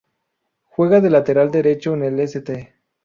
Juega 0.63 0.99
de 0.99 1.11
lateral 1.11 1.51
derecho 1.51 1.93
en 1.93 2.03
el 2.03 2.19
St. 2.21 2.73